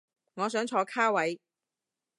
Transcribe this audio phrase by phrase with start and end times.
[0.33, 1.39] 我想坐卡位